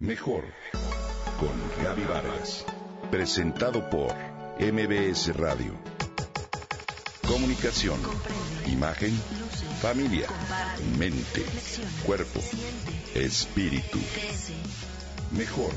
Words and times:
Mejor 0.00 0.44
con 1.40 1.84
Gaby 1.84 2.04
Vargas. 2.04 2.64
Presentado 3.10 3.90
por 3.90 4.14
MBS 4.60 5.36
Radio. 5.36 5.72
Comunicación, 7.26 7.98
imagen, 8.70 9.10
familia, 9.80 10.28
mente, 11.00 11.44
cuerpo, 12.06 12.38
espíritu. 13.16 13.98
Mejor 15.36 15.72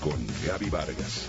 con 0.00 0.24
Gaby 0.46 0.70
Vargas. 0.70 1.28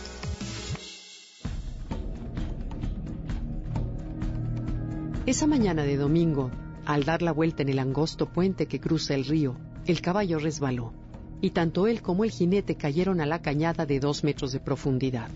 Esa 5.25 5.47
mañana 5.47 5.81
de 5.85 5.97
domingo, 5.97 6.51
al 6.85 7.03
dar 7.03 7.23
la 7.23 7.31
vuelta 7.31 7.63
en 7.63 7.69
el 7.69 7.79
angosto 7.79 8.31
puente 8.31 8.67
que 8.67 8.79
cruza 8.79 9.15
el 9.15 9.25
río, 9.25 9.57
el 9.87 10.01
caballo 10.01 10.37
resbaló, 10.37 11.00
y 11.41 11.49
tanto 11.51 11.87
él 11.87 12.01
como 12.01 12.23
el 12.23 12.31
jinete 12.31 12.75
cayeron 12.75 13.19
a 13.19 13.25
la 13.25 13.41
cañada 13.41 13.85
de 13.85 13.99
dos 13.99 14.23
metros 14.23 14.51
de 14.51 14.59
profundidad. 14.59 15.29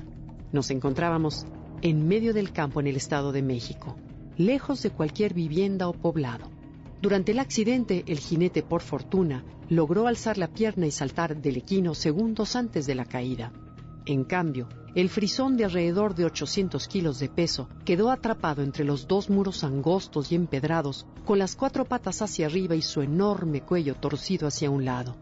Nos 0.52 0.70
encontrábamos 0.70 1.46
en 1.82 2.08
medio 2.08 2.34
del 2.34 2.52
campo 2.52 2.80
en 2.80 2.88
el 2.88 2.96
Estado 2.96 3.32
de 3.32 3.42
México, 3.42 3.98
lejos 4.38 4.84
de 4.84 4.92
cualquier 4.92 5.34
vivienda 5.34 5.88
o 5.88 5.94
poblado. 5.94 6.50
Durante 7.02 7.32
el 7.32 7.40
accidente, 7.40 8.04
el 8.08 8.20
jinete, 8.20 8.64
por 8.64 8.82
fortuna, 8.82 9.44
logró 9.70 10.08
alzar 10.08 10.38
la 10.38 10.48
pierna 10.48 10.86
y 10.86 10.92
saltar 10.92 11.42
del 11.42 11.58
equino 11.58 11.94
segundos 11.94 12.56
antes 12.56 12.86
de 12.86 12.96
la 12.96 13.06
caída. 13.06 13.52
En 14.06 14.24
cambio, 14.24 14.70
el 14.94 15.10
frisón 15.10 15.58
de 15.58 15.66
alrededor 15.66 16.16
de 16.16 16.26
800 16.26 16.88
kilos 16.88 17.20
de 17.20 17.28
peso 17.28 17.68
quedó 17.84 18.12
atrapado 18.12 18.62
entre 18.62 18.86
los 18.86 19.08
dos 19.08 19.30
muros 19.30 19.64
angostos 19.64 20.32
y 20.32 20.36
empedrados, 20.36 21.06
con 21.26 21.40
las 21.40 21.56
cuatro 21.56 21.86
patas 21.86 22.22
hacia 22.22 22.46
arriba 22.46 22.76
y 22.76 22.82
su 22.82 23.02
enorme 23.02 23.62
cuello 23.62 23.96
torcido 23.96 24.48
hacia 24.48 24.70
un 24.70 24.86
lado. 24.86 25.16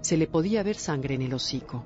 Se 0.00 0.16
le 0.16 0.26
podía 0.26 0.62
ver 0.62 0.76
sangre 0.76 1.14
en 1.14 1.22
el 1.22 1.34
hocico. 1.34 1.84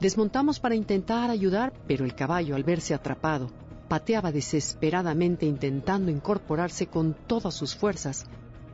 Desmontamos 0.00 0.60
para 0.60 0.76
intentar 0.76 1.30
ayudar, 1.30 1.72
pero 1.86 2.04
el 2.04 2.14
caballo, 2.14 2.54
al 2.54 2.62
verse 2.62 2.94
atrapado, 2.94 3.50
pateaba 3.88 4.30
desesperadamente 4.30 5.46
intentando 5.46 6.10
incorporarse 6.10 6.86
con 6.86 7.14
todas 7.26 7.54
sus 7.54 7.74
fuerzas, 7.74 8.26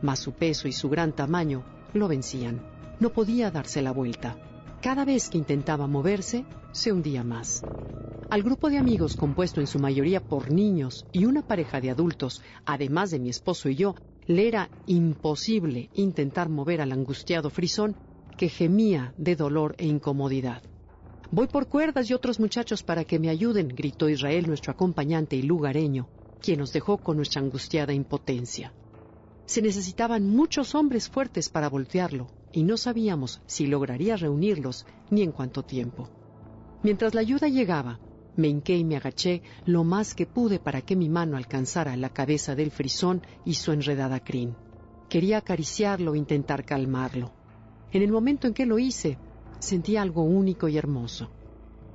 mas 0.03 0.19
su 0.19 0.33
peso 0.33 0.69
y 0.69 0.73
su 0.73 0.91
gran 0.91 1.13
tamaño 1.13 1.65
lo 1.95 2.09
vencían. 2.09 2.61
No 3.01 3.11
podía 3.11 3.51
darse 3.51 3.81
la 3.81 3.93
vuelta. 3.93 4.37
Cada 4.83 5.05
vez 5.05 5.31
que 5.31 5.39
intentaba 5.39 5.87
moverse, 5.87 6.45
se 6.73 6.93
hundía 6.93 7.25
más. 7.25 7.63
Al 8.29 8.43
grupo 8.43 8.69
de 8.69 8.79
amigos 8.79 9.17
compuesto 9.17 9.61
en 9.61 9.67
su 9.67 9.79
mayoría 9.79 10.21
por 10.21 10.51
niños 10.51 11.07
y 11.13 11.25
una 11.25 11.47
pareja 11.47 11.81
de 11.81 11.91
adultos, 11.91 12.43
además 12.67 13.11
de 13.11 13.19
mi 13.19 13.31
esposo 13.31 13.69
y 13.69 13.77
yo, 13.77 13.95
le 14.27 14.49
era 14.49 14.69
imposible 14.87 15.89
intentar 15.95 16.49
mover 16.49 16.81
al 16.81 16.93
angustiado 16.93 17.49
frisón 17.49 17.97
que 18.37 18.49
gemía 18.49 19.15
de 19.17 19.37
dolor 19.37 19.75
e 19.79 19.87
incomodidad. 19.87 20.63
Voy 21.31 21.47
por 21.49 21.69
cuerdas 21.69 22.11
y 22.11 22.15
otros 22.15 22.39
muchachos 22.39 22.83
para 22.83 23.05
que 23.05 23.19
me 23.19 23.29
ayuden, 23.29 23.69
gritó 23.69 24.09
Israel, 24.09 24.47
nuestro 24.47 24.73
acompañante 24.73 25.37
y 25.37 25.43
lugareño, 25.43 26.09
quien 26.41 26.61
nos 26.61 26.73
dejó 26.73 26.99
con 26.99 27.17
nuestra 27.17 27.41
angustiada 27.41 27.93
impotencia. 27.93 28.73
Se 29.47 29.61
necesitaban 29.61 30.29
muchos 30.29 30.75
hombres 30.75 31.09
fuertes 31.09 31.49
para 31.49 31.69
voltearlo, 31.69 32.29
y 32.53 32.63
no 32.63 32.77
sabíamos 32.77 33.43
si 33.47 33.67
lograría 33.67 34.17
reunirlos 34.17 34.87
ni 35.11 35.23
en 35.23 35.33
cuánto 35.33 35.65
tiempo. 35.65 36.09
Mientras 36.83 37.15
la 37.15 37.21
ayuda 37.21 37.49
llegaba, 37.49 37.99
me 38.37 38.49
hinqué 38.49 38.77
y 38.77 38.85
me 38.85 38.97
agaché 38.97 39.43
lo 39.65 39.85
más 39.85 40.15
que 40.15 40.27
pude 40.27 40.59
para 40.59 40.83
que 40.83 40.97
mi 40.97 41.09
mano 41.09 41.37
alcanzara 41.37 41.97
la 41.97 42.11
cabeza 42.11 42.55
del 42.55 42.71
frisón 42.71 43.23
y 43.45 43.55
su 43.55 43.73
enredada 43.73 44.21
crin. 44.21 44.55
Quería 45.09 45.39
acariciarlo 45.39 46.15
e 46.15 46.19
intentar 46.19 46.65
calmarlo. 46.65 47.33
En 47.95 48.03
el 48.03 48.11
momento 48.11 48.49
en 48.49 48.55
que 48.55 48.67
lo 48.67 48.81
hice, 48.81 49.17
sentí 49.61 49.97
algo 49.97 50.25
único 50.25 50.67
y 50.67 50.77
hermoso. 50.77 51.31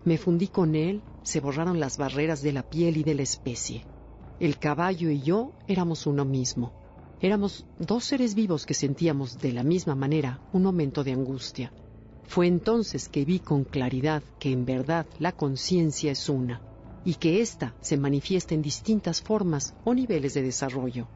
Me 0.06 0.18
fundí 0.18 0.48
con 0.48 0.74
él, 0.74 1.02
se 1.24 1.42
borraron 1.42 1.82
las 1.82 1.98
barreras 1.98 2.42
de 2.42 2.54
la 2.54 2.64
piel 2.64 2.96
y 2.96 3.04
de 3.04 3.16
la 3.16 3.24
especie. 3.24 3.84
El 4.40 4.58
caballo 4.60 5.10
y 5.10 5.22
yo 5.22 5.52
éramos 5.68 6.08
uno 6.08 6.24
mismo. 6.24 6.72
Éramos 7.20 7.66
dos 7.80 8.06
seres 8.06 8.34
vivos 8.34 8.66
que 8.66 8.74
sentíamos 8.74 9.40
de 9.40 9.52
la 9.52 9.64
misma 9.64 9.94
manera 9.94 10.40
un 10.54 10.64
momento 10.64 11.04
de 11.04 11.12
angustia. 11.12 11.74
Fue 12.24 12.48
entonces 12.48 13.10
que 13.10 13.26
vi 13.26 13.40
con 13.40 13.66
claridad 13.66 14.24
que 14.40 14.54
en 14.54 14.64
verdad 14.66 15.06
la 15.20 15.34
conciencia 15.34 16.14
es 16.14 16.30
una 16.30 16.62
y 17.04 17.16
que 17.16 17.42
ésta 17.42 17.76
se 17.82 17.98
manifiesta 17.98 18.56
en 18.56 18.62
distintas 18.62 19.22
formas 19.22 19.74
o 19.84 19.94
niveles 19.94 20.34
de 20.34 20.44
desarrollo. 20.44 21.10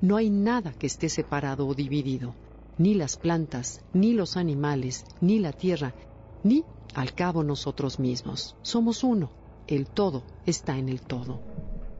No 0.00 0.16
hay 0.16 0.30
nada 0.30 0.72
que 0.78 0.86
esté 0.86 1.08
separado 1.08 1.66
o 1.66 1.74
dividido, 1.74 2.36
ni 2.78 2.94
las 2.94 3.16
plantas, 3.16 3.84
ni 3.92 4.12
los 4.12 4.36
animales, 4.36 5.04
ni 5.20 5.38
la 5.38 5.52
tierra, 5.52 5.94
ni 6.42 6.64
al 6.94 7.14
cabo 7.14 7.44
nosotros 7.44 7.98
mismos. 7.98 8.56
Somos 8.62 9.04
uno, 9.04 9.30
el 9.66 9.86
todo 9.86 10.24
está 10.46 10.78
en 10.78 10.88
el 10.88 11.02
todo. 11.02 11.42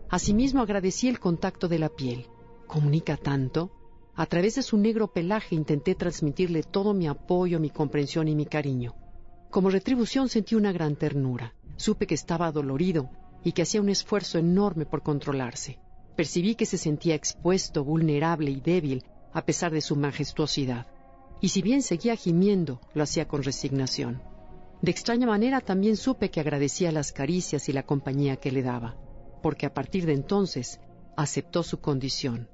Asimismo 0.08 0.62
agradecí 0.62 1.08
el 1.08 1.20
contacto 1.20 1.68
de 1.68 1.78
la 1.78 1.88
piel 1.88 2.26
comunica 2.68 3.16
tanto. 3.16 3.72
A 4.14 4.26
través 4.26 4.54
de 4.56 4.62
su 4.62 4.76
negro 4.76 5.08
pelaje 5.08 5.56
intenté 5.56 5.94
transmitirle 5.94 6.62
todo 6.62 6.94
mi 6.94 7.08
apoyo, 7.08 7.58
mi 7.58 7.70
comprensión 7.70 8.28
y 8.28 8.36
mi 8.36 8.46
cariño. 8.46 8.94
Como 9.50 9.70
retribución 9.70 10.28
sentí 10.28 10.54
una 10.54 10.70
gran 10.70 10.94
ternura. 10.94 11.54
Supe 11.76 12.06
que 12.06 12.14
estaba 12.14 12.52
dolorido 12.52 13.10
y 13.42 13.52
que 13.52 13.62
hacía 13.62 13.80
un 13.80 13.88
esfuerzo 13.88 14.38
enorme 14.38 14.84
por 14.86 15.02
controlarse. 15.02 15.78
Percibí 16.16 16.54
que 16.56 16.66
se 16.66 16.78
sentía 16.78 17.14
expuesto, 17.14 17.84
vulnerable 17.84 18.50
y 18.50 18.60
débil 18.60 19.04
a 19.32 19.44
pesar 19.44 19.72
de 19.72 19.80
su 19.80 19.96
majestuosidad. 19.96 20.86
Y 21.40 21.50
si 21.50 21.62
bien 21.62 21.82
seguía 21.82 22.16
gimiendo, 22.16 22.80
lo 22.94 23.02
hacía 23.02 23.28
con 23.28 23.42
resignación. 23.42 24.22
De 24.82 24.90
extraña 24.90 25.26
manera 25.26 25.60
también 25.60 25.96
supe 25.96 26.30
que 26.30 26.40
agradecía 26.40 26.92
las 26.92 27.12
caricias 27.12 27.68
y 27.68 27.72
la 27.72 27.84
compañía 27.84 28.36
que 28.36 28.52
le 28.52 28.62
daba, 28.62 28.96
porque 29.42 29.66
a 29.66 29.74
partir 29.74 30.06
de 30.06 30.12
entonces 30.12 30.80
aceptó 31.16 31.62
su 31.62 31.80
condición 31.80 32.48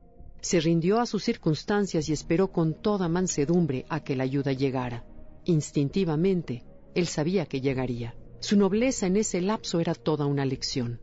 se 0.45 0.61
rindió 0.61 1.01
a 1.01 1.07
sus 1.07 1.25
circunstancias 1.25 2.07
y 2.11 2.13
esperó 2.13 2.53
con 2.53 2.75
toda 2.75 3.09
mansedumbre 3.09 3.87
a 3.89 4.05
que 4.05 4.15
la 4.15 4.25
ayuda 4.25 4.53
llegara. 4.53 5.07
Instintivamente, 5.47 6.65
él 6.95 7.07
sabía 7.07 7.47
que 7.47 7.63
llegaría. 7.63 8.15
Su 8.41 8.59
nobleza 8.59 9.07
en 9.07 9.17
ese 9.17 9.41
lapso 9.41 9.81
era 9.81 9.95
toda 9.95 10.27
una 10.27 10.45
lección. 10.45 11.01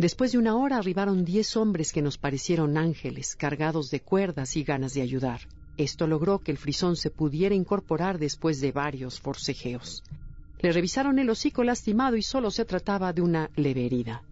Después 0.00 0.32
de 0.32 0.38
una 0.38 0.56
hora 0.56 0.78
arribaron 0.78 1.26
diez 1.26 1.58
hombres 1.58 1.92
que 1.92 2.00
nos 2.00 2.16
parecieron 2.16 2.78
ángeles, 2.78 3.36
cargados 3.36 3.90
de 3.90 4.00
cuerdas 4.00 4.56
y 4.56 4.64
ganas 4.64 4.94
de 4.94 5.02
ayudar. 5.02 5.42
Esto 5.76 6.06
logró 6.06 6.38
que 6.38 6.50
el 6.50 6.56
frisón 6.56 6.96
se 6.96 7.10
pudiera 7.10 7.54
incorporar 7.54 8.18
después 8.18 8.62
de 8.62 8.72
varios 8.72 9.20
forcejeos. 9.20 10.02
Le 10.60 10.72
revisaron 10.72 11.18
el 11.18 11.28
hocico 11.28 11.64
lastimado 11.64 12.16
y 12.16 12.22
solo 12.22 12.50
se 12.50 12.64
trataba 12.64 13.12
de 13.12 13.20
una 13.20 13.50
leve 13.56 13.84
herida. 13.84 14.22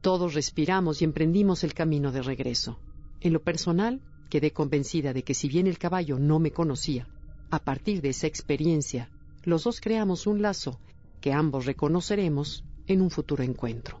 Todos 0.00 0.32
respiramos 0.32 1.02
y 1.02 1.04
emprendimos 1.04 1.64
el 1.64 1.74
camino 1.74 2.12
de 2.12 2.22
regreso. 2.22 2.78
En 3.20 3.34
lo 3.34 3.42
personal, 3.42 4.00
quedé 4.30 4.52
convencida 4.52 5.12
de 5.12 5.22
que 5.22 5.34
si 5.34 5.48
bien 5.48 5.66
el 5.66 5.76
caballo 5.76 6.18
no 6.18 6.38
me 6.38 6.50
conocía, 6.50 7.06
a 7.50 7.58
partir 7.58 8.00
de 8.00 8.08
esa 8.08 8.26
experiencia, 8.26 9.10
los 9.44 9.64
dos 9.64 9.82
creamos 9.82 10.26
un 10.26 10.40
lazo 10.40 10.80
que 11.20 11.34
ambos 11.34 11.66
reconoceremos 11.66 12.64
en 12.86 13.02
un 13.02 13.10
futuro 13.10 13.44
encuentro. 13.44 14.00